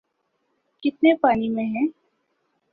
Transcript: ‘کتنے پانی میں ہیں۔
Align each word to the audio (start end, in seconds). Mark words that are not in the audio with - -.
‘کتنے 0.83 1.13
پانی 1.15 1.49
میں 1.49 1.65
ہیں۔ 1.65 1.87